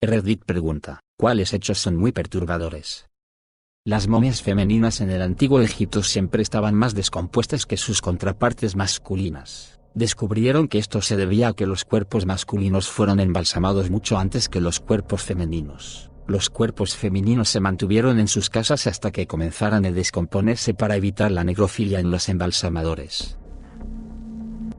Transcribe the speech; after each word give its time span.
Reddit 0.00 0.44
pregunta, 0.44 1.00
¿cuáles 1.18 1.52
hechos 1.52 1.80
son 1.80 1.96
muy 1.96 2.12
perturbadores? 2.12 3.08
Las 3.84 4.06
momias 4.06 4.42
femeninas 4.42 5.00
en 5.00 5.10
el 5.10 5.20
antiguo 5.20 5.60
Egipto 5.60 6.04
siempre 6.04 6.40
estaban 6.40 6.76
más 6.76 6.94
descompuestas 6.94 7.66
que 7.66 7.76
sus 7.76 8.00
contrapartes 8.00 8.76
masculinas. 8.76 9.80
Descubrieron 9.94 10.68
que 10.68 10.78
esto 10.78 11.02
se 11.02 11.16
debía 11.16 11.48
a 11.48 11.52
que 11.52 11.66
los 11.66 11.84
cuerpos 11.84 12.26
masculinos 12.26 12.88
fueron 12.88 13.18
embalsamados 13.18 13.90
mucho 13.90 14.18
antes 14.18 14.48
que 14.48 14.60
los 14.60 14.78
cuerpos 14.78 15.24
femeninos. 15.24 16.12
Los 16.28 16.48
cuerpos 16.48 16.94
femeninos 16.94 17.48
se 17.48 17.58
mantuvieron 17.58 18.20
en 18.20 18.28
sus 18.28 18.50
casas 18.50 18.86
hasta 18.86 19.10
que 19.10 19.26
comenzaran 19.26 19.84
a 19.84 19.90
descomponerse 19.90 20.74
para 20.74 20.94
evitar 20.94 21.32
la 21.32 21.42
necrofilia 21.42 21.98
en 21.98 22.12
los 22.12 22.28
embalsamadores. 22.28 23.36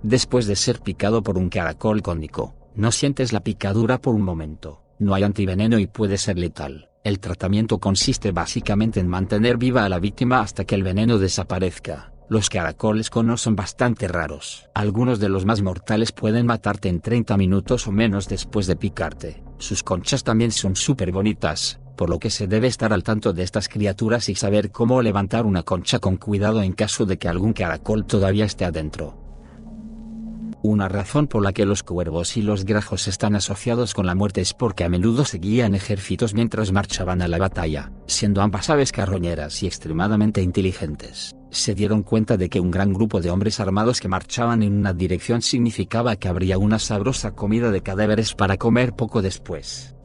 Después 0.01 0.47
de 0.47 0.55
ser 0.55 0.79
picado 0.79 1.23
por 1.23 1.37
un 1.37 1.49
caracol 1.49 2.01
cónico, 2.01 2.55
no 2.73 2.93
sientes 2.93 3.33
la 3.33 3.43
picadura 3.43 3.99
por 3.99 4.15
un 4.15 4.21
momento, 4.21 4.81
no 4.99 5.13
hay 5.13 5.23
antiveneno 5.23 5.79
y 5.79 5.87
puede 5.87 6.17
ser 6.17 6.37
letal. 6.37 6.89
El 7.03 7.19
tratamiento 7.19 7.79
consiste 7.79 8.31
básicamente 8.31 8.99
en 8.99 9.07
mantener 9.07 9.57
viva 9.57 9.85
a 9.85 9.89
la 9.89 9.99
víctima 9.99 10.41
hasta 10.41 10.65
que 10.65 10.75
el 10.75 10.83
veneno 10.83 11.17
desaparezca. 11.17 12.11
Los 12.29 12.49
caracoles 12.49 13.09
cono 13.09 13.37
son 13.37 13.55
bastante 13.55 14.07
raros. 14.07 14.69
Algunos 14.75 15.19
de 15.19 15.29
los 15.29 15.45
más 15.45 15.61
mortales 15.61 16.11
pueden 16.11 16.45
matarte 16.45 16.87
en 16.87 16.99
30 16.99 17.37
minutos 17.37 17.87
o 17.87 17.91
menos 17.91 18.27
después 18.27 18.67
de 18.67 18.75
picarte. 18.75 19.41
Sus 19.57 19.81
conchas 19.81 20.23
también 20.23 20.51
son 20.51 20.75
súper 20.75 21.11
bonitas, 21.11 21.79
por 21.97 22.09
lo 22.09 22.19
que 22.19 22.29
se 22.29 22.47
debe 22.47 22.67
estar 22.67 22.93
al 22.93 23.03
tanto 23.03 23.33
de 23.33 23.43
estas 23.43 23.67
criaturas 23.67 24.29
y 24.29 24.35
saber 24.35 24.69
cómo 24.69 25.01
levantar 25.01 25.45
una 25.45 25.63
concha 25.63 25.99
con 25.99 26.17
cuidado 26.17 26.61
en 26.61 26.73
caso 26.73 27.05
de 27.05 27.17
que 27.17 27.27
algún 27.27 27.53
caracol 27.53 28.05
todavía 28.05 28.45
esté 28.45 28.65
adentro. 28.65 29.28
Una 30.61 30.89
razón 30.89 31.27
por 31.27 31.41
la 31.41 31.53
que 31.53 31.65
los 31.65 31.83
cuervos 31.83 32.35
y 32.35 32.41
los 32.41 32.65
grajos 32.65 33.07
están 33.07 33.33
asociados 33.33 33.93
con 33.93 34.05
la 34.05 34.13
muerte 34.13 34.41
es 34.41 34.53
porque 34.53 34.83
a 34.83 34.89
menudo 34.89 35.23
seguían 35.23 35.73
ejércitos 35.73 36.33
mientras 36.33 36.73
marchaban 36.73 37.21
a 37.21 37.29
la 37.29 37.37
batalla, 37.37 37.93
siendo 38.07 38.41
ambas 38.41 38.69
aves 38.69 38.91
carroñeras 38.91 39.63
y 39.63 39.67
extremadamente 39.67 40.41
inteligentes. 40.41 41.33
Se 41.49 41.75
dieron 41.75 42.03
cuenta 42.03 42.35
de 42.35 42.49
que 42.49 42.59
un 42.59 42.71
gran 42.71 42.91
grupo 42.91 43.21
de 43.21 43.31
hombres 43.31 43.61
armados 43.61 44.01
que 44.01 44.09
marchaban 44.09 44.61
en 44.61 44.77
una 44.77 44.91
dirección 44.91 45.41
significaba 45.41 46.17
que 46.17 46.27
habría 46.27 46.57
una 46.57 46.77
sabrosa 46.77 47.31
comida 47.31 47.71
de 47.71 47.81
cadáveres 47.81 48.35
para 48.35 48.57
comer 48.57 48.93
poco 48.93 49.21
después. 49.21 49.95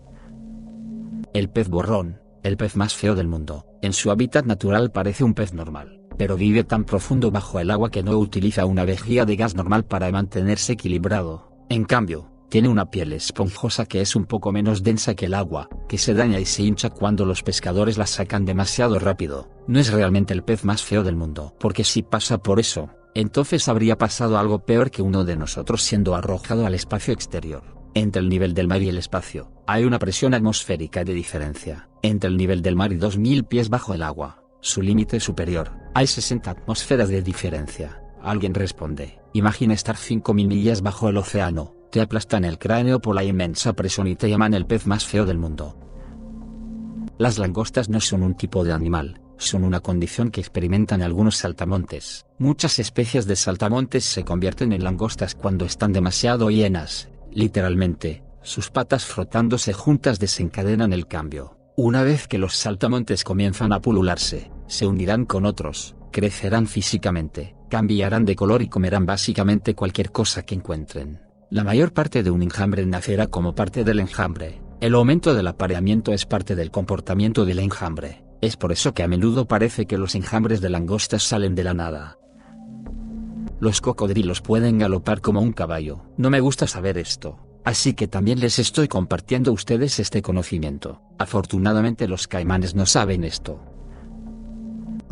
El 1.32 1.50
pez 1.50 1.68
borrón, 1.68 2.20
el 2.44 2.56
pez 2.56 2.76
más 2.76 2.94
feo 2.94 3.16
del 3.16 3.26
mundo, 3.26 3.66
en 3.82 3.92
su 3.92 4.12
hábitat 4.12 4.46
natural 4.46 4.92
parece 4.92 5.24
un 5.24 5.34
pez 5.34 5.52
normal 5.52 6.03
pero 6.16 6.36
vive 6.36 6.64
tan 6.64 6.84
profundo 6.84 7.30
bajo 7.30 7.60
el 7.60 7.70
agua 7.70 7.90
que 7.90 8.02
no 8.02 8.16
utiliza 8.18 8.66
una 8.66 8.84
vejiga 8.84 9.24
de 9.24 9.36
gas 9.36 9.54
normal 9.54 9.84
para 9.84 10.10
mantenerse 10.10 10.72
equilibrado. 10.74 11.50
En 11.68 11.84
cambio, 11.84 12.30
tiene 12.48 12.68
una 12.68 12.90
piel 12.90 13.12
esponjosa 13.12 13.86
que 13.86 14.00
es 14.00 14.14
un 14.14 14.26
poco 14.26 14.52
menos 14.52 14.82
densa 14.82 15.14
que 15.14 15.26
el 15.26 15.34
agua, 15.34 15.68
que 15.88 15.98
se 15.98 16.14
daña 16.14 16.38
y 16.38 16.44
se 16.44 16.62
hincha 16.62 16.90
cuando 16.90 17.24
los 17.24 17.42
pescadores 17.42 17.98
la 17.98 18.06
sacan 18.06 18.44
demasiado 18.44 18.98
rápido. 18.98 19.50
No 19.66 19.80
es 19.80 19.92
realmente 19.92 20.34
el 20.34 20.44
pez 20.44 20.64
más 20.64 20.82
feo 20.82 21.02
del 21.02 21.16
mundo, 21.16 21.56
porque 21.58 21.82
si 21.82 22.02
pasa 22.02 22.38
por 22.38 22.60
eso, 22.60 22.90
entonces 23.14 23.68
habría 23.68 23.98
pasado 23.98 24.38
algo 24.38 24.64
peor 24.64 24.90
que 24.90 25.02
uno 25.02 25.24
de 25.24 25.36
nosotros 25.36 25.82
siendo 25.82 26.14
arrojado 26.14 26.66
al 26.66 26.74
espacio 26.74 27.12
exterior. 27.12 27.74
Entre 27.94 28.20
el 28.20 28.28
nivel 28.28 28.54
del 28.54 28.68
mar 28.68 28.82
y 28.82 28.88
el 28.88 28.98
espacio, 28.98 29.50
hay 29.66 29.84
una 29.84 29.98
presión 29.98 30.34
atmosférica 30.34 31.04
de 31.04 31.14
diferencia, 31.14 31.88
entre 32.02 32.28
el 32.28 32.36
nivel 32.36 32.62
del 32.62 32.76
mar 32.76 32.92
y 32.92 32.96
2000 32.96 33.44
pies 33.44 33.68
bajo 33.68 33.94
el 33.94 34.02
agua 34.02 34.43
su 34.64 34.80
límite 34.80 35.20
superior, 35.20 35.72
hay 35.92 36.06
60 36.06 36.50
atmósferas 36.50 37.10
de 37.10 37.20
diferencia. 37.20 38.00
Alguien 38.22 38.54
responde, 38.54 39.20
imagina 39.34 39.74
estar 39.74 39.96
5.000 39.96 40.32
millas 40.48 40.80
bajo 40.80 41.10
el 41.10 41.18
océano, 41.18 41.74
te 41.92 42.00
aplastan 42.00 42.46
el 42.46 42.58
cráneo 42.58 42.98
por 42.98 43.14
la 43.14 43.24
inmensa 43.24 43.74
presión 43.74 44.08
y 44.08 44.16
te 44.16 44.30
llaman 44.30 44.54
el 44.54 44.64
pez 44.64 44.86
más 44.86 45.04
feo 45.04 45.26
del 45.26 45.36
mundo. 45.36 45.78
Las 47.18 47.38
langostas 47.38 47.90
no 47.90 48.00
son 48.00 48.22
un 48.22 48.36
tipo 48.36 48.64
de 48.64 48.72
animal, 48.72 49.20
son 49.36 49.64
una 49.64 49.80
condición 49.80 50.30
que 50.30 50.40
experimentan 50.40 51.02
algunos 51.02 51.36
saltamontes. 51.36 52.24
Muchas 52.38 52.78
especies 52.78 53.26
de 53.26 53.36
saltamontes 53.36 54.06
se 54.06 54.24
convierten 54.24 54.72
en 54.72 54.82
langostas 54.82 55.34
cuando 55.34 55.66
están 55.66 55.92
demasiado 55.92 56.48
llenas, 56.48 57.10
literalmente, 57.30 58.24
sus 58.40 58.70
patas 58.70 59.04
frotándose 59.04 59.74
juntas 59.74 60.18
desencadenan 60.18 60.94
el 60.94 61.06
cambio. 61.06 61.58
Una 61.76 62.02
vez 62.02 62.28
que 62.28 62.38
los 62.38 62.56
saltamontes 62.56 63.24
comienzan 63.24 63.72
a 63.72 63.80
pulularse, 63.80 64.53
se 64.66 64.86
unirán 64.86 65.24
con 65.24 65.46
otros, 65.46 65.96
crecerán 66.10 66.66
físicamente, 66.66 67.56
cambiarán 67.68 68.24
de 68.24 68.36
color 68.36 68.62
y 68.62 68.68
comerán 68.68 69.06
básicamente 69.06 69.74
cualquier 69.74 70.12
cosa 70.12 70.44
que 70.44 70.54
encuentren. 70.54 71.20
La 71.50 71.64
mayor 71.64 71.92
parte 71.92 72.22
de 72.22 72.30
un 72.30 72.42
enjambre 72.42 72.84
nacerá 72.86 73.26
como 73.26 73.54
parte 73.54 73.84
del 73.84 74.00
enjambre. 74.00 74.60
El 74.80 74.94
aumento 74.94 75.34
del 75.34 75.46
apareamiento 75.46 76.12
es 76.12 76.26
parte 76.26 76.56
del 76.56 76.70
comportamiento 76.70 77.44
del 77.44 77.58
enjambre. 77.58 78.24
Es 78.40 78.56
por 78.56 78.72
eso 78.72 78.92
que 78.94 79.02
a 79.02 79.08
menudo 79.08 79.46
parece 79.46 79.86
que 79.86 79.98
los 79.98 80.14
enjambres 80.14 80.60
de 80.60 80.70
langostas 80.70 81.22
salen 81.22 81.54
de 81.54 81.64
la 81.64 81.74
nada. 81.74 82.18
Los 83.60 83.80
cocodrilos 83.80 84.40
pueden 84.40 84.78
galopar 84.78 85.20
como 85.20 85.40
un 85.40 85.52
caballo. 85.52 86.02
No 86.16 86.28
me 86.28 86.40
gusta 86.40 86.66
saber 86.66 86.98
esto, 86.98 87.38
así 87.64 87.94
que 87.94 88.08
también 88.08 88.40
les 88.40 88.58
estoy 88.58 88.88
compartiendo 88.88 89.50
a 89.50 89.54
ustedes 89.54 89.98
este 89.98 90.22
conocimiento. 90.22 91.00
Afortunadamente 91.18 92.06
los 92.08 92.28
caimanes 92.28 92.74
no 92.74 92.84
saben 92.84 93.24
esto. 93.24 93.73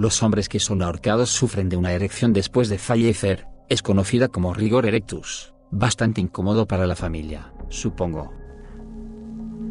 Los 0.02 0.20
hombres 0.24 0.48
que 0.48 0.58
son 0.58 0.82
ahorcados 0.82 1.30
sufren 1.30 1.68
de 1.68 1.76
una 1.76 1.92
erección 1.92 2.32
después 2.32 2.68
de 2.68 2.76
fallecer, 2.76 3.46
es 3.68 3.82
conocida 3.82 4.26
como 4.26 4.52
rigor 4.52 4.84
erectus, 4.84 5.54
bastante 5.70 6.20
incómodo 6.20 6.66
para 6.66 6.88
la 6.88 6.96
familia, 6.96 7.52
supongo. 7.68 8.32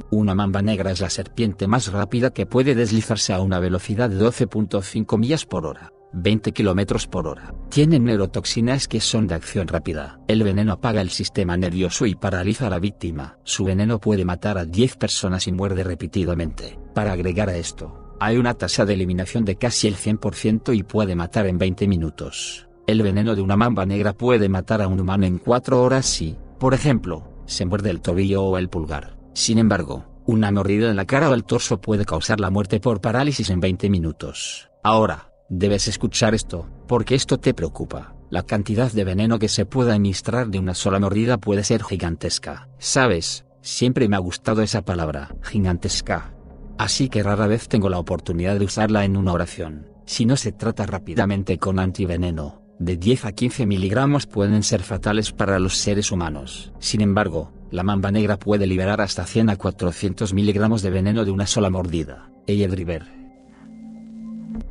Una 0.09 0.33
mamba 0.33 0.61
negra 0.61 0.91
es 0.91 1.01
la 1.01 1.09
serpiente 1.09 1.67
más 1.67 1.91
rápida 1.91 2.29
que 2.29 2.45
puede 2.45 2.75
deslizarse 2.75 3.33
a 3.33 3.41
una 3.41 3.59
velocidad 3.59 4.09
de 4.09 4.25
12.5 4.25 5.19
millas 5.19 5.45
por 5.45 5.65
hora, 5.65 5.91
20 6.13 6.53
km 6.53 7.09
por 7.09 7.27
hora. 7.27 7.53
Tienen 7.67 8.05
neurotoxinas 8.05 8.87
que 8.87 9.01
son 9.01 9.27
de 9.27 9.35
acción 9.35 9.67
rápida. 9.67 10.21
El 10.29 10.43
veneno 10.43 10.71
apaga 10.71 11.01
el 11.01 11.09
sistema 11.09 11.57
nervioso 11.57 12.05
y 12.05 12.15
paraliza 12.15 12.67
a 12.67 12.69
la 12.69 12.79
víctima. 12.79 13.37
Su 13.43 13.65
veneno 13.65 13.99
puede 13.99 14.23
matar 14.23 14.57
a 14.57 14.63
10 14.63 14.95
personas 14.95 15.45
y 15.47 15.51
muerde 15.51 15.83
repetidamente. 15.83 16.79
Para 16.95 17.11
agregar 17.11 17.49
a 17.49 17.57
esto, 17.57 18.00
hay 18.21 18.37
una 18.37 18.53
tasa 18.53 18.85
de 18.85 18.93
eliminación 18.93 19.45
de 19.45 19.55
casi 19.55 19.87
el 19.87 19.95
100% 19.95 20.77
y 20.77 20.83
puede 20.83 21.15
matar 21.15 21.47
en 21.47 21.57
20 21.57 21.87
minutos. 21.87 22.67
El 22.85 23.01
veneno 23.01 23.33
de 23.33 23.41
una 23.41 23.57
mamba 23.57 23.83
negra 23.87 24.13
puede 24.13 24.47
matar 24.47 24.83
a 24.83 24.87
un 24.87 24.99
humano 24.99 25.25
en 25.25 25.39
4 25.39 25.81
horas 25.81 26.05
si, 26.05 26.37
por 26.59 26.75
ejemplo, 26.75 27.33
se 27.47 27.65
muerde 27.65 27.89
el 27.89 27.99
tobillo 27.99 28.43
o 28.43 28.59
el 28.59 28.69
pulgar. 28.69 29.17
Sin 29.33 29.57
embargo, 29.57 30.05
una 30.27 30.51
mordida 30.51 30.91
en 30.91 30.97
la 30.97 31.05
cara 31.05 31.31
o 31.31 31.33
el 31.33 31.45
torso 31.45 31.81
puede 31.81 32.05
causar 32.05 32.39
la 32.39 32.51
muerte 32.51 32.79
por 32.79 33.01
parálisis 33.01 33.49
en 33.49 33.59
20 33.59 33.89
minutos. 33.89 34.69
Ahora, 34.83 35.31
debes 35.49 35.87
escuchar 35.87 36.35
esto, 36.35 36.69
porque 36.87 37.15
esto 37.15 37.39
te 37.39 37.55
preocupa. 37.55 38.13
La 38.29 38.43
cantidad 38.43 38.91
de 38.91 39.03
veneno 39.03 39.39
que 39.39 39.49
se 39.49 39.65
pueda 39.65 39.95
administrar 39.95 40.49
de 40.49 40.59
una 40.59 40.75
sola 40.75 40.99
mordida 40.99 41.39
puede 41.39 41.63
ser 41.63 41.83
gigantesca. 41.83 42.69
Sabes, 42.77 43.45
siempre 43.61 44.07
me 44.07 44.15
ha 44.15 44.19
gustado 44.19 44.61
esa 44.61 44.83
palabra, 44.83 45.35
gigantesca 45.41 46.35
así 46.81 47.09
que 47.09 47.21
rara 47.21 47.45
vez 47.45 47.67
tengo 47.67 47.89
la 47.89 47.99
oportunidad 47.99 48.57
de 48.57 48.65
usarla 48.65 49.05
en 49.05 49.15
una 49.15 49.33
oración. 49.33 49.85
Si 50.05 50.25
no 50.25 50.35
se 50.35 50.51
trata 50.51 50.87
rápidamente 50.87 51.59
con 51.59 51.77
antiveneno, 51.77 52.63
de 52.79 52.97
10 52.97 53.25
a 53.25 53.31
15 53.33 53.67
miligramos 53.67 54.25
pueden 54.25 54.63
ser 54.63 54.81
fatales 54.81 55.31
para 55.31 55.59
los 55.59 55.77
seres 55.77 56.11
humanos. 56.11 56.73
Sin 56.79 57.01
embargo, 57.01 57.51
la 57.69 57.83
mamba 57.83 58.09
negra 58.09 58.39
puede 58.39 58.65
liberar 58.65 58.99
hasta 58.99 59.27
100 59.27 59.51
a 59.51 59.57
400 59.57 60.33
miligramos 60.33 60.81
de 60.81 60.89
veneno 60.89 61.23
de 61.23 61.29
una 61.29 61.45
sola 61.45 61.69
mordida. 61.69 62.31
Ella 62.47 62.67
River. 62.67 63.05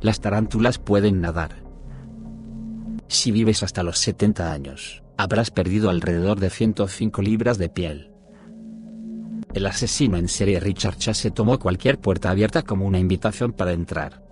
Las 0.01 0.19
tarántulas 0.19 0.79
pueden 0.79 1.21
nadar. 1.21 1.63
Si 3.07 3.31
vives 3.31 3.63
hasta 3.63 3.83
los 3.83 3.99
70 3.99 4.51
años, 4.51 5.01
habrás 5.15 5.49
perdido 5.49 5.89
alrededor 5.89 6.41
de 6.41 6.49
105 6.49 7.21
libras 7.21 7.57
de 7.57 7.69
piel. 7.69 8.10
El 9.53 9.65
asesino 9.65 10.17
en 10.17 10.29
serie 10.29 10.59
Richard 10.61 10.97
Chase 10.97 11.29
tomó 11.29 11.59
cualquier 11.59 11.99
puerta 11.99 12.29
abierta 12.29 12.61
como 12.61 12.85
una 12.85 12.99
invitación 12.99 13.51
para 13.51 13.73
entrar. 13.73 14.23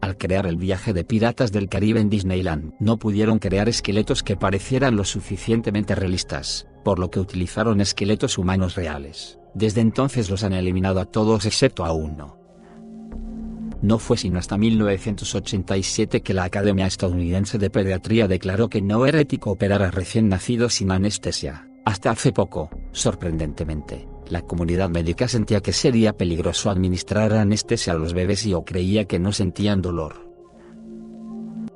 Al 0.00 0.16
crear 0.16 0.46
el 0.46 0.56
viaje 0.56 0.92
de 0.92 1.04
Piratas 1.04 1.52
del 1.52 1.68
Caribe 1.68 1.98
en 2.00 2.10
Disneyland, 2.10 2.74
no 2.78 2.98
pudieron 2.98 3.38
crear 3.38 3.68
esqueletos 3.68 4.22
que 4.22 4.36
parecieran 4.36 4.94
lo 4.94 5.04
suficientemente 5.04 5.94
realistas, 5.94 6.68
por 6.84 6.98
lo 6.98 7.10
que 7.10 7.18
utilizaron 7.18 7.80
esqueletos 7.80 8.38
humanos 8.38 8.74
reales. 8.76 9.38
Desde 9.54 9.80
entonces 9.80 10.30
los 10.30 10.44
han 10.44 10.52
eliminado 10.52 11.00
a 11.00 11.06
todos 11.06 11.46
excepto 11.46 11.84
a 11.84 11.92
uno. 11.92 12.36
No 13.80 13.98
fue 13.98 14.16
sino 14.16 14.38
hasta 14.38 14.58
1987 14.58 16.20
que 16.20 16.34
la 16.34 16.44
Academia 16.44 16.86
Estadounidense 16.86 17.58
de 17.58 17.70
Pediatría 17.70 18.28
declaró 18.28 18.68
que 18.68 18.82
no 18.82 19.06
era 19.06 19.20
ético 19.20 19.50
operar 19.50 19.82
a 19.82 19.90
recién 19.90 20.28
nacidos 20.28 20.74
sin 20.74 20.90
anestesia. 20.90 21.67
Hasta 21.88 22.10
hace 22.10 22.32
poco, 22.32 22.68
sorprendentemente, 22.92 24.06
la 24.28 24.42
comunidad 24.42 24.90
médica 24.90 25.26
sentía 25.26 25.62
que 25.62 25.72
sería 25.72 26.12
peligroso 26.12 26.68
administrar 26.68 27.32
anestesia 27.32 27.94
a 27.94 27.96
los 27.96 28.12
bebés 28.12 28.44
y 28.44 28.52
o 28.52 28.62
creía 28.62 29.06
que 29.06 29.18
no 29.18 29.32
sentían 29.32 29.80
dolor. 29.80 30.28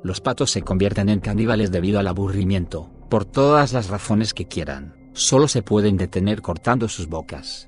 Los 0.03 0.21
patos 0.21 0.51
se 0.51 0.61
convierten 0.61 1.09
en 1.09 1.19
caníbales 1.19 1.71
debido 1.71 1.99
al 1.99 2.05
aburrimiento, 2.05 2.91
por 3.09 3.25
todas 3.25 3.73
las 3.73 3.89
razones 3.89 4.35
que 4.35 4.45
quieran, 4.45 4.93
solo 5.13 5.47
se 5.47 5.63
pueden 5.63 5.97
detener 5.97 6.43
cortando 6.43 6.87
sus 6.89 7.07
bocas. 7.07 7.67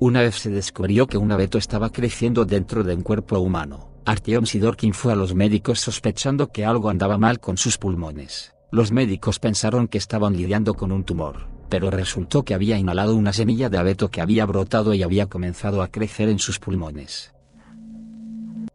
Una 0.00 0.20
vez 0.20 0.34
se 0.34 0.50
descubrió 0.50 1.06
que 1.06 1.16
un 1.16 1.32
abeto 1.32 1.56
estaba 1.56 1.88
creciendo 1.88 2.44
dentro 2.44 2.84
de 2.84 2.94
un 2.94 3.00
cuerpo 3.00 3.38
humano. 3.38 3.88
Artyom 4.04 4.44
Sidorkin 4.44 4.92
fue 4.92 5.14
a 5.14 5.16
los 5.16 5.34
médicos 5.34 5.80
sospechando 5.80 6.52
que 6.52 6.66
algo 6.66 6.90
andaba 6.90 7.16
mal 7.16 7.40
con 7.40 7.56
sus 7.56 7.78
pulmones. 7.78 8.52
Los 8.72 8.92
médicos 8.92 9.38
pensaron 9.38 9.88
que 9.88 9.98
estaban 9.98 10.36
lidiando 10.36 10.74
con 10.74 10.92
un 10.92 11.04
tumor, 11.04 11.48
pero 11.68 11.90
resultó 11.90 12.44
que 12.44 12.54
había 12.54 12.78
inhalado 12.78 13.16
una 13.16 13.32
semilla 13.32 13.68
de 13.68 13.78
abeto 13.78 14.10
que 14.10 14.20
había 14.20 14.46
brotado 14.46 14.94
y 14.94 15.02
había 15.02 15.26
comenzado 15.26 15.82
a 15.82 15.88
crecer 15.88 16.28
en 16.28 16.38
sus 16.38 16.58
pulmones. 16.58 17.32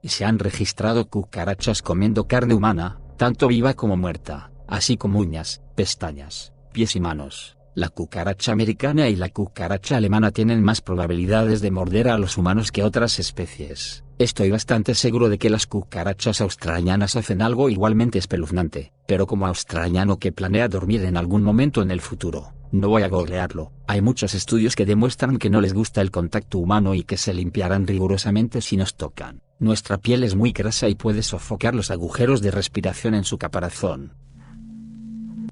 Se 0.04 0.24
han 0.24 0.40
registrado 0.40 1.10
cucarachas 1.10 1.82
comiendo 1.82 2.28
carne 2.28 2.54
humana, 2.54 3.00
tanto 3.18 3.48
viva 3.48 3.74
como 3.74 3.98
muerta, 3.98 4.52
así 4.68 4.98
como 4.98 5.20
uñas, 5.20 5.62
pestañas, 5.76 6.54
pies 6.72 6.96
y 6.96 7.00
manos. 7.00 7.58
La 7.74 7.90
cucaracha 7.90 8.54
americana 8.54 9.10
y 9.10 9.16
la 9.18 9.30
cucaracha 9.30 9.98
alemana 9.98 10.32
tienen 10.32 10.64
más 10.64 10.80
probabilidades 10.80 11.60
de 11.60 11.72
morder 11.72 12.08
a 12.08 12.18
los 12.18 12.38
humanos 12.38 12.72
que 12.72 12.84
otras 12.84 13.20
especies. 13.20 14.05
Estoy 14.18 14.50
bastante 14.50 14.96
seguro 14.96 15.28
de 15.28 15.38
que 15.38 15.50
las 15.50 15.68
cucarachas 15.68 16.40
australianas 16.40 17.18
hacen 17.18 17.42
algo 17.42 17.70
igualmente 17.70 18.18
espeluznante, 18.18 18.94
pero 19.08 19.28
como 19.28 19.46
australiano 19.46 20.20
que 20.20 20.32
planea 20.32 20.70
dormir 20.70 21.04
en 21.04 21.18
algún 21.18 21.44
momento 21.44 21.82
en 21.82 21.92
el 21.92 22.00
futuro, 22.00 22.54
no 22.72 22.88
voy 22.88 23.04
a 23.04 23.10
googlearlo. 23.10 23.74
Hay 23.88 24.00
muchos 24.00 24.34
estudios 24.34 24.78
que 24.78 24.86
demuestran 24.86 25.38
que 25.38 25.50
no 25.50 25.60
les 25.60 25.74
gusta 25.74 26.00
el 26.00 26.12
contacto 26.12 26.60
humano 26.60 26.96
y 26.96 27.04
que 27.04 27.18
se 27.18 27.34
limpiarán 27.34 27.88
rigurosamente 27.88 28.62
si 28.62 28.78
nos 28.78 28.96
tocan. 28.96 29.42
Nuestra 29.60 29.98
piel 29.98 30.24
es 30.24 30.34
muy 30.34 30.54
grasa 30.54 30.88
y 30.88 30.96
puede 30.96 31.22
sofocar 31.22 31.76
los 31.76 31.92
agujeros 31.92 32.42
de 32.42 32.52
respiración 32.52 33.16
en 33.16 33.26
su 33.26 33.38
caparazón. 33.38 34.14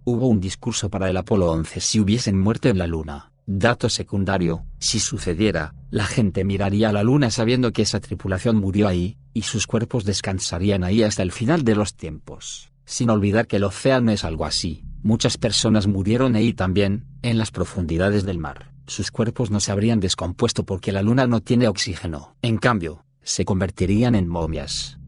Hubo 0.05 0.27
un 0.27 0.39
discurso 0.39 0.89
para 0.89 1.09
el 1.09 1.17
Apolo 1.17 1.51
11 1.51 1.81
si 1.81 1.99
hubiesen 1.99 2.39
muerto 2.39 2.69
en 2.69 2.77
la 2.77 2.87
Luna. 2.87 3.32
Dato 3.45 3.89
secundario, 3.89 4.65
si 4.79 4.99
sucediera, 4.99 5.75
la 5.91 6.05
gente 6.05 6.45
miraría 6.45 6.89
a 6.89 6.93
la 6.93 7.03
Luna 7.03 7.29
sabiendo 7.29 7.73
que 7.73 7.81
esa 7.81 7.99
tripulación 7.99 8.55
murió 8.55 8.87
ahí, 8.87 9.17
y 9.33 9.41
sus 9.41 9.67
cuerpos 9.67 10.05
descansarían 10.05 10.85
ahí 10.85 11.03
hasta 11.03 11.23
el 11.23 11.33
final 11.33 11.63
de 11.65 11.75
los 11.75 11.95
tiempos. 11.95 12.71
Sin 12.85 13.09
olvidar 13.09 13.47
que 13.47 13.57
el 13.57 13.65
océano 13.65 14.11
es 14.11 14.23
algo 14.23 14.45
así, 14.45 14.85
muchas 15.01 15.37
personas 15.37 15.87
murieron 15.87 16.37
ahí 16.37 16.53
también, 16.53 17.05
en 17.21 17.37
las 17.37 17.51
profundidades 17.51 18.23
del 18.23 18.39
mar. 18.39 18.71
Sus 18.87 19.11
cuerpos 19.11 19.51
no 19.51 19.59
se 19.59 19.73
habrían 19.73 19.99
descompuesto 19.99 20.65
porque 20.65 20.93
la 20.93 21.01
Luna 21.01 21.27
no 21.27 21.41
tiene 21.41 21.67
oxígeno. 21.67 22.35
En 22.41 22.57
cambio, 22.57 23.03
se 23.23 23.43
convertirían 23.43 24.15
en 24.15 24.27
momias. 24.27 24.99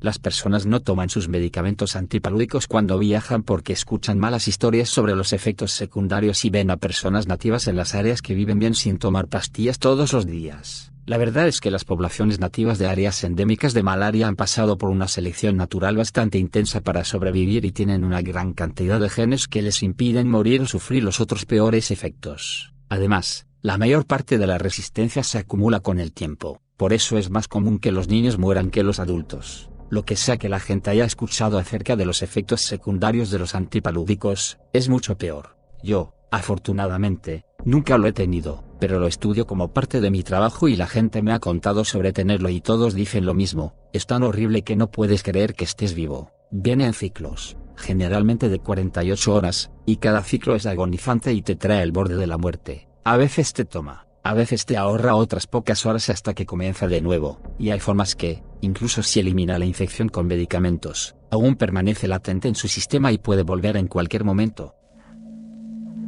Las 0.00 0.20
personas 0.20 0.64
no 0.64 0.80
toman 0.80 1.10
sus 1.10 1.28
medicamentos 1.28 1.96
antipalúdicos 1.96 2.68
cuando 2.68 2.98
viajan 2.98 3.42
porque 3.42 3.72
escuchan 3.72 4.18
malas 4.18 4.46
historias 4.46 4.88
sobre 4.88 5.16
los 5.16 5.32
efectos 5.32 5.72
secundarios 5.72 6.44
y 6.44 6.50
ven 6.50 6.70
a 6.70 6.76
personas 6.76 7.26
nativas 7.26 7.66
en 7.66 7.74
las 7.74 7.96
áreas 7.96 8.22
que 8.22 8.34
viven 8.34 8.60
bien 8.60 8.74
sin 8.74 8.98
tomar 8.98 9.26
pastillas 9.26 9.80
todos 9.80 10.12
los 10.12 10.24
días. 10.24 10.92
La 11.04 11.16
verdad 11.16 11.48
es 11.48 11.60
que 11.60 11.72
las 11.72 11.84
poblaciones 11.84 12.38
nativas 12.38 12.78
de 12.78 12.86
áreas 12.86 13.24
endémicas 13.24 13.74
de 13.74 13.82
malaria 13.82 14.28
han 14.28 14.36
pasado 14.36 14.78
por 14.78 14.90
una 14.90 15.08
selección 15.08 15.56
natural 15.56 15.96
bastante 15.96 16.38
intensa 16.38 16.80
para 16.80 17.02
sobrevivir 17.02 17.64
y 17.64 17.72
tienen 17.72 18.04
una 18.04 18.22
gran 18.22 18.52
cantidad 18.52 19.00
de 19.00 19.08
genes 19.08 19.48
que 19.48 19.62
les 19.62 19.82
impiden 19.82 20.28
morir 20.28 20.60
o 20.60 20.66
sufrir 20.66 21.02
los 21.02 21.18
otros 21.18 21.44
peores 21.44 21.90
efectos. 21.90 22.72
Además, 22.88 23.46
la 23.62 23.78
mayor 23.78 24.06
parte 24.06 24.38
de 24.38 24.46
la 24.46 24.58
resistencia 24.58 25.24
se 25.24 25.38
acumula 25.38 25.80
con 25.80 25.98
el 25.98 26.12
tiempo, 26.12 26.60
por 26.76 26.92
eso 26.92 27.18
es 27.18 27.30
más 27.30 27.48
común 27.48 27.78
que 27.80 27.90
los 27.90 28.08
niños 28.08 28.38
mueran 28.38 28.70
que 28.70 28.84
los 28.84 29.00
adultos. 29.00 29.70
Lo 29.90 30.04
que 30.04 30.16
sea 30.16 30.36
que 30.36 30.48
la 30.48 30.60
gente 30.60 30.90
haya 30.90 31.04
escuchado 31.04 31.58
acerca 31.58 31.96
de 31.96 32.04
los 32.04 32.22
efectos 32.22 32.60
secundarios 32.60 33.30
de 33.30 33.38
los 33.38 33.54
antipalúdicos, 33.54 34.58
es 34.72 34.88
mucho 34.88 35.16
peor. 35.16 35.56
Yo, 35.82 36.14
afortunadamente, 36.30 37.46
nunca 37.64 37.96
lo 37.96 38.06
he 38.06 38.12
tenido, 38.12 38.64
pero 38.80 39.00
lo 39.00 39.06
estudio 39.06 39.46
como 39.46 39.72
parte 39.72 40.00
de 40.00 40.10
mi 40.10 40.22
trabajo 40.22 40.68
y 40.68 40.76
la 40.76 40.86
gente 40.86 41.22
me 41.22 41.32
ha 41.32 41.38
contado 41.38 41.84
sobre 41.84 42.12
tenerlo 42.12 42.50
y 42.50 42.60
todos 42.60 42.94
dicen 42.94 43.24
lo 43.24 43.32
mismo, 43.32 43.74
es 43.92 44.06
tan 44.06 44.22
horrible 44.22 44.62
que 44.62 44.76
no 44.76 44.90
puedes 44.90 45.22
creer 45.22 45.54
que 45.54 45.64
estés 45.64 45.94
vivo. 45.94 46.32
Viene 46.50 46.84
en 46.84 46.94
ciclos, 46.94 47.56
generalmente 47.76 48.48
de 48.48 48.58
48 48.58 49.34
horas, 49.34 49.70
y 49.86 49.96
cada 49.96 50.22
ciclo 50.22 50.54
es 50.54 50.66
agonizante 50.66 51.32
y 51.32 51.42
te 51.42 51.56
trae 51.56 51.82
el 51.82 51.92
borde 51.92 52.16
de 52.16 52.26
la 52.26 52.36
muerte. 52.36 52.88
A 53.04 53.16
veces 53.16 53.54
te 53.54 53.64
toma, 53.64 54.06
a 54.22 54.34
veces 54.34 54.66
te 54.66 54.76
ahorra 54.76 55.14
otras 55.14 55.46
pocas 55.46 55.86
horas 55.86 56.10
hasta 56.10 56.34
que 56.34 56.44
comienza 56.44 56.88
de 56.88 57.00
nuevo, 57.00 57.40
y 57.58 57.70
hay 57.70 57.80
formas 57.80 58.14
que, 58.14 58.42
incluso 58.60 59.02
si 59.02 59.20
elimina 59.20 59.58
la 59.58 59.64
infección 59.64 60.08
con 60.08 60.26
medicamentos, 60.26 61.14
aún 61.30 61.56
permanece 61.56 62.08
latente 62.08 62.48
en 62.48 62.54
su 62.54 62.68
sistema 62.68 63.12
y 63.12 63.18
puede 63.18 63.42
volver 63.42 63.76
en 63.76 63.86
cualquier 63.86 64.24
momento. 64.24 64.74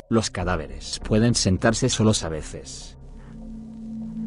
Los 0.08 0.31
cadáveres 0.31 1.00
pueden 1.05 1.35
sentarse 1.35 1.88
solos 1.88 2.25
a 2.25 2.29
veces. 2.29 2.99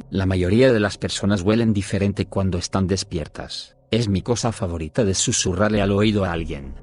La 0.09 0.25
mayoría 0.25 0.71
de 0.71 0.79
las 0.79 0.97
personas 0.97 1.41
huelen 1.41 1.73
diferente 1.73 2.27
cuando 2.27 2.57
están 2.57 2.87
despiertas. 2.87 3.75
Es 3.91 4.07
mi 4.07 4.21
cosa 4.21 4.51
favorita 4.51 5.03
de 5.03 5.13
susurrarle 5.13 5.81
al 5.81 5.91
oído 5.91 6.23
a 6.23 6.31
alguien. 6.31 6.75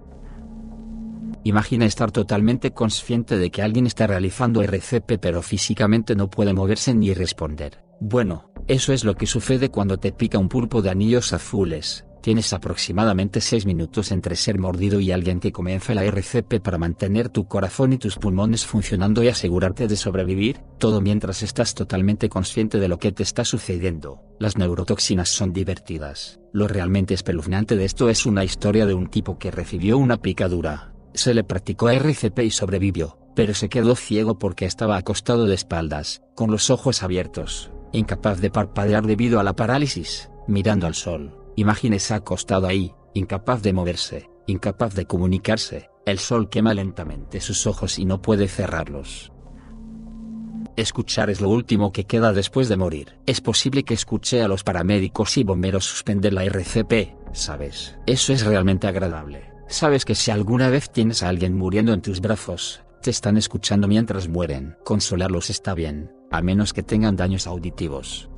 Imagina 1.42 1.86
estar 1.86 2.10
totalmente 2.10 2.72
consciente 2.72 3.38
de 3.38 3.50
que 3.50 3.62
alguien 3.62 3.86
está 3.86 4.06
realizando 4.06 4.62
RCP 4.62 5.18
pero 5.20 5.40
físicamente 5.40 6.14
no 6.14 6.28
puede 6.28 6.52
moverse 6.52 6.92
ni 6.92 7.14
responder. 7.14 7.82
Bueno, 8.00 8.49
eso 8.70 8.92
es 8.92 9.04
lo 9.04 9.16
que 9.16 9.26
sucede 9.26 9.68
cuando 9.70 9.98
te 9.98 10.12
pica 10.12 10.38
un 10.38 10.48
pulpo 10.48 10.80
de 10.80 10.90
anillos 10.90 11.32
azules. 11.32 12.04
Tienes 12.22 12.52
aproximadamente 12.52 13.40
6 13.40 13.66
minutos 13.66 14.12
entre 14.12 14.36
ser 14.36 14.60
mordido 14.60 15.00
y 15.00 15.10
alguien 15.10 15.40
que 15.40 15.50
comienza 15.50 15.92
la 15.92 16.04
RCP 16.04 16.60
para 16.62 16.78
mantener 16.78 17.30
tu 17.30 17.48
corazón 17.48 17.92
y 17.94 17.98
tus 17.98 18.16
pulmones 18.16 18.64
funcionando 18.64 19.24
y 19.24 19.28
asegurarte 19.28 19.88
de 19.88 19.96
sobrevivir, 19.96 20.60
todo 20.78 21.00
mientras 21.00 21.42
estás 21.42 21.74
totalmente 21.74 22.28
consciente 22.28 22.78
de 22.78 22.86
lo 22.86 22.98
que 22.98 23.10
te 23.10 23.24
está 23.24 23.44
sucediendo. 23.44 24.22
Las 24.38 24.56
neurotoxinas 24.56 25.30
son 25.30 25.52
divertidas. 25.52 26.38
Lo 26.52 26.68
realmente 26.68 27.14
espeluznante 27.14 27.74
de 27.74 27.86
esto 27.86 28.08
es 28.08 28.24
una 28.24 28.44
historia 28.44 28.86
de 28.86 28.94
un 28.94 29.08
tipo 29.08 29.36
que 29.36 29.50
recibió 29.50 29.98
una 29.98 30.18
picadura 30.18 30.92
se 31.14 31.34
le 31.34 31.44
practicó 31.44 31.90
RCP 31.90 32.38
y 32.40 32.50
sobrevivió, 32.50 33.18
pero 33.34 33.54
se 33.54 33.68
quedó 33.68 33.96
ciego 33.96 34.38
porque 34.38 34.64
estaba 34.64 34.96
acostado 34.96 35.46
de 35.46 35.54
espaldas, 35.54 36.22
con 36.34 36.50
los 36.50 36.70
ojos 36.70 37.02
abiertos, 37.02 37.70
incapaz 37.92 38.40
de 38.40 38.50
parpadear 38.50 39.06
debido 39.06 39.40
a 39.40 39.44
la 39.44 39.54
parálisis, 39.54 40.30
mirando 40.46 40.86
al 40.86 40.94
sol. 40.94 41.36
Imagínese 41.56 42.14
acostado 42.14 42.66
ahí, 42.66 42.94
incapaz 43.14 43.62
de 43.62 43.72
moverse, 43.72 44.30
incapaz 44.46 44.94
de 44.94 45.06
comunicarse, 45.06 45.90
el 46.06 46.18
sol 46.18 46.48
quema 46.48 46.74
lentamente 46.74 47.40
sus 47.40 47.66
ojos 47.66 47.98
y 47.98 48.04
no 48.04 48.22
puede 48.22 48.48
cerrarlos. 48.48 49.32
Escuchar 50.76 51.30
es 51.30 51.40
lo 51.40 51.48
último 51.48 51.92
que 51.92 52.04
queda 52.04 52.32
después 52.32 52.68
de 52.68 52.76
morir. 52.76 53.18
Es 53.26 53.40
posible 53.40 53.82
que 53.82 53.94
escuche 53.94 54.42
a 54.42 54.48
los 54.48 54.64
paramédicos 54.64 55.36
y 55.36 55.44
bomberos 55.44 55.84
suspender 55.84 56.32
la 56.32 56.44
RCP, 56.44 57.16
¿sabes? 57.32 57.96
Eso 58.06 58.32
es 58.32 58.44
realmente 58.44 58.86
agradable. 58.86 59.50
Sabes 59.68 60.04
que 60.04 60.14
si 60.14 60.30
alguna 60.30 60.68
vez 60.68 60.90
tienes 60.90 61.22
a 61.22 61.28
alguien 61.28 61.56
muriendo 61.56 61.92
en 61.92 62.02
tus 62.02 62.20
brazos, 62.20 62.82
te 63.02 63.10
están 63.10 63.36
escuchando 63.36 63.88
mientras 63.88 64.28
mueren. 64.28 64.76
Consolarlos 64.84 65.50
está 65.50 65.74
bien, 65.74 66.10
a 66.30 66.42
menos 66.42 66.72
que 66.72 66.82
tengan 66.82 67.16
daños 67.16 67.46
auditivos. 67.46 68.30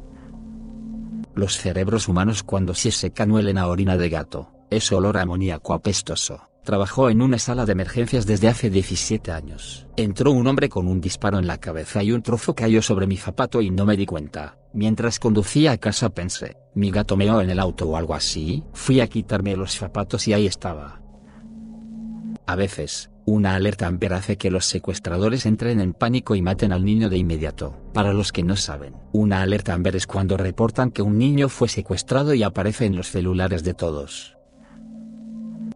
Los 1.34 1.56
cerebros 1.56 2.08
humanos 2.08 2.42
cuando 2.42 2.74
se 2.74 2.90
secan 2.90 3.30
huelen 3.30 3.58
a 3.58 3.66
orina 3.66 3.96
de 3.96 4.08
gato, 4.08 4.50
es 4.70 4.90
olor 4.92 5.18
amoníaco 5.18 5.74
apestoso. 5.74 6.48
Trabajó 6.64 7.10
en 7.10 7.22
una 7.22 7.38
sala 7.38 7.66
de 7.66 7.72
emergencias 7.72 8.24
desde 8.24 8.46
hace 8.46 8.70
17 8.70 9.32
años. 9.32 9.88
Entró 9.96 10.30
un 10.30 10.46
hombre 10.46 10.68
con 10.68 10.86
un 10.86 11.00
disparo 11.00 11.38
en 11.38 11.48
la 11.48 11.58
cabeza 11.58 12.04
y 12.04 12.12
un 12.12 12.22
trozo 12.22 12.54
cayó 12.54 12.82
sobre 12.82 13.08
mi 13.08 13.16
zapato 13.16 13.60
y 13.60 13.70
no 13.70 13.84
me 13.84 13.96
di 13.96 14.06
cuenta. 14.06 14.58
Mientras 14.72 15.18
conducía 15.18 15.72
a 15.72 15.78
casa 15.78 16.10
pensé, 16.10 16.56
mi 16.74 16.92
gato 16.92 17.16
meó 17.16 17.40
en 17.40 17.50
el 17.50 17.58
auto 17.58 17.88
o 17.88 17.96
algo 17.96 18.14
así. 18.14 18.62
Fui 18.74 19.00
a 19.00 19.08
quitarme 19.08 19.56
los 19.56 19.76
zapatos 19.76 20.28
y 20.28 20.34
ahí 20.34 20.46
estaba. 20.46 21.02
A 22.46 22.54
veces, 22.54 23.10
una 23.24 23.54
alerta 23.54 23.86
Amber 23.86 24.14
hace 24.14 24.36
que 24.36 24.50
los 24.50 24.66
secuestradores 24.66 25.46
entren 25.46 25.80
en 25.80 25.94
pánico 25.94 26.34
y 26.34 26.42
maten 26.42 26.72
al 26.72 26.84
niño 26.84 27.08
de 27.08 27.18
inmediato. 27.18 27.76
Para 27.94 28.12
los 28.12 28.32
que 28.32 28.42
no 28.42 28.56
saben, 28.56 28.94
una 29.12 29.42
alerta 29.42 29.74
Amber 29.74 29.94
es 29.94 30.06
cuando 30.06 30.36
reportan 30.36 30.90
que 30.90 31.02
un 31.02 31.18
niño 31.18 31.48
fue 31.48 31.68
secuestrado 31.68 32.34
y 32.34 32.42
aparece 32.42 32.84
en 32.84 32.96
los 32.96 33.08
celulares 33.08 33.62
de 33.62 33.74
todos. 33.74 34.36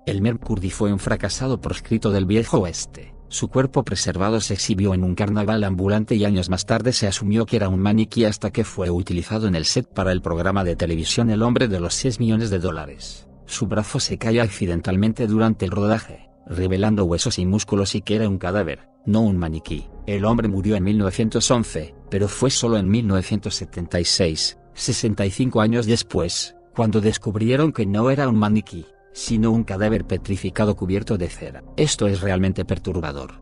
El 0.06 0.22
Mercury 0.22 0.70
fue 0.70 0.92
un 0.92 0.98
fracasado 0.98 1.60
proscrito 1.60 2.10
del 2.10 2.26
viejo 2.26 2.58
oeste. 2.58 3.14
Su 3.28 3.48
cuerpo 3.48 3.84
preservado 3.84 4.40
se 4.40 4.54
exhibió 4.54 4.94
en 4.94 5.02
un 5.02 5.16
carnaval 5.16 5.64
ambulante 5.64 6.14
y 6.14 6.24
años 6.24 6.48
más 6.48 6.64
tarde 6.64 6.92
se 6.92 7.08
asumió 7.08 7.44
que 7.44 7.56
era 7.56 7.68
un 7.68 7.80
maniquí 7.80 8.24
hasta 8.24 8.52
que 8.52 8.64
fue 8.64 8.88
utilizado 8.90 9.48
en 9.48 9.56
el 9.56 9.64
set 9.64 9.86
para 9.86 10.12
el 10.12 10.22
programa 10.22 10.62
de 10.62 10.76
televisión 10.76 11.30
El 11.30 11.42
hombre 11.42 11.66
de 11.66 11.80
los 11.80 11.94
6 11.94 12.20
millones 12.20 12.50
de 12.50 12.60
dólares. 12.60 13.26
Su 13.46 13.66
brazo 13.66 13.98
se 13.98 14.18
cae 14.18 14.40
accidentalmente 14.40 15.26
durante 15.26 15.64
el 15.64 15.72
rodaje 15.72 16.26
revelando 16.46 17.04
huesos 17.04 17.38
y 17.38 17.46
músculos 17.46 17.94
y 17.94 18.02
que 18.02 18.16
era 18.16 18.28
un 18.28 18.38
cadáver, 18.38 18.88
no 19.04 19.20
un 19.20 19.36
maniquí. 19.36 19.88
El 20.06 20.24
hombre 20.24 20.48
murió 20.48 20.76
en 20.76 20.84
1911, 20.84 21.94
pero 22.10 22.28
fue 22.28 22.50
solo 22.50 22.78
en 22.78 22.88
1976, 22.88 24.58
65 24.74 25.60
años 25.60 25.86
después, 25.86 26.56
cuando 26.74 27.00
descubrieron 27.00 27.72
que 27.72 27.86
no 27.86 28.10
era 28.10 28.28
un 28.28 28.38
maniquí, 28.38 28.86
sino 29.12 29.50
un 29.50 29.64
cadáver 29.64 30.04
petrificado 30.04 30.76
cubierto 30.76 31.16
de 31.16 31.28
cera. 31.28 31.64
Esto 31.76 32.06
es 32.06 32.20
realmente 32.20 32.64
perturbador. 32.64 33.40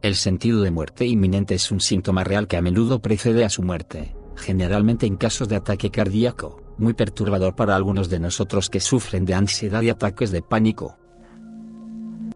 El 0.00 0.16
sentido 0.16 0.62
de 0.62 0.70
muerte 0.70 1.06
inminente 1.06 1.54
es 1.54 1.70
un 1.70 1.80
síntoma 1.80 2.24
real 2.24 2.48
que 2.48 2.56
a 2.56 2.62
menudo 2.62 3.00
precede 3.00 3.44
a 3.44 3.50
su 3.50 3.62
muerte, 3.62 4.16
generalmente 4.36 5.06
en 5.06 5.16
casos 5.16 5.48
de 5.48 5.56
ataque 5.56 5.90
cardíaco, 5.90 6.60
muy 6.78 6.94
perturbador 6.94 7.54
para 7.54 7.76
algunos 7.76 8.08
de 8.08 8.18
nosotros 8.18 8.70
que 8.70 8.80
sufren 8.80 9.24
de 9.24 9.34
ansiedad 9.34 9.82
y 9.82 9.90
ataques 9.90 10.30
de 10.32 10.42
pánico. 10.42 10.98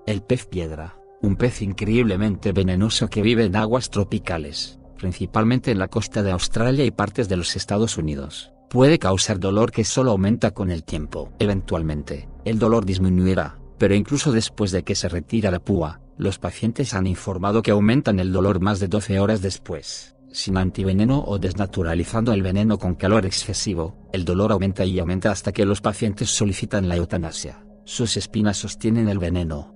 El 0.06 0.22
pez 0.22 0.46
piedra, 0.46 0.96
un 1.20 1.34
pez 1.34 1.62
increíblemente 1.62 2.52
venenoso 2.52 3.08
que 3.08 3.22
vive 3.22 3.44
en 3.44 3.56
aguas 3.56 3.90
tropicales, 3.90 4.78
principalmente 4.96 5.72
en 5.72 5.80
la 5.80 5.88
costa 5.88 6.22
de 6.22 6.30
Australia 6.30 6.84
y 6.84 6.92
partes 6.92 7.28
de 7.28 7.36
los 7.36 7.56
Estados 7.56 7.98
Unidos, 7.98 8.52
puede 8.70 9.00
causar 9.00 9.40
dolor 9.40 9.72
que 9.72 9.82
solo 9.82 10.12
aumenta 10.12 10.52
con 10.52 10.70
el 10.70 10.84
tiempo. 10.84 11.32
Eventualmente, 11.40 12.28
el 12.44 12.60
dolor 12.60 12.84
disminuirá, 12.84 13.58
pero 13.78 13.96
incluso 13.96 14.30
después 14.30 14.70
de 14.70 14.84
que 14.84 14.94
se 14.94 15.08
retira 15.08 15.50
la 15.50 15.58
púa, 15.58 16.00
los 16.16 16.38
pacientes 16.38 16.94
han 16.94 17.08
informado 17.08 17.60
que 17.60 17.72
aumentan 17.72 18.20
el 18.20 18.32
dolor 18.32 18.60
más 18.60 18.78
de 18.78 18.86
12 18.86 19.18
horas 19.18 19.42
después. 19.42 20.14
Sin 20.30 20.56
antiveneno 20.56 21.25
o 21.26 21.40
desnaturalizando 21.40 22.32
el 22.32 22.42
veneno 22.42 22.78
con 22.78 22.94
calor 22.94 23.26
excesivo, 23.26 24.08
el 24.12 24.25
dolor 24.25 24.52
aumenta 24.52 24.84
y 24.84 25.00
aumenta 25.00 25.32
hasta 25.32 25.50
que 25.50 25.66
los 25.66 25.80
pacientes 25.80 26.30
solicitan 26.30 26.88
la 26.88 26.94
eutanasia. 26.94 27.66
Sus 27.84 28.16
espinas 28.16 28.56
sostienen 28.56 29.08
el 29.08 29.18
veneno, 29.18 29.75